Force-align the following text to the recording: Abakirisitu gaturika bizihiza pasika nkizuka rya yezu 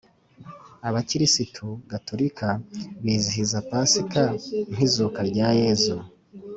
Abakirisitu 0.87 1.65
gaturika 1.91 2.47
bizihiza 3.03 3.57
pasika 3.69 4.23
nkizuka 4.73 5.19
rya 5.29 5.49
yezu 5.61 5.97